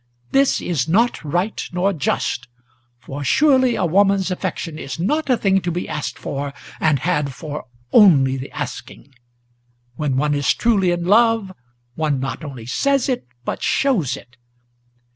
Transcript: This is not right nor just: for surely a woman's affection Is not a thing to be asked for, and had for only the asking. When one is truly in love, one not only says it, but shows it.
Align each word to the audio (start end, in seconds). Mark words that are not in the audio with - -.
This 0.31 0.59
is 0.61 0.87
not 0.87 1.23
right 1.23 1.63
nor 1.71 1.93
just: 1.93 2.47
for 2.97 3.23
surely 3.23 3.75
a 3.75 3.85
woman's 3.85 4.31
affection 4.31 4.79
Is 4.79 4.97
not 4.99 5.29
a 5.29 5.37
thing 5.37 5.61
to 5.61 5.69
be 5.71 5.87
asked 5.87 6.17
for, 6.17 6.55
and 6.79 6.97
had 6.97 7.35
for 7.35 7.65
only 7.91 8.35
the 8.35 8.49
asking. 8.51 9.13
When 9.97 10.17
one 10.17 10.33
is 10.33 10.55
truly 10.55 10.89
in 10.89 11.03
love, 11.05 11.53
one 11.93 12.19
not 12.19 12.43
only 12.43 12.65
says 12.65 13.09
it, 13.09 13.27
but 13.45 13.61
shows 13.61 14.17
it. 14.17 14.37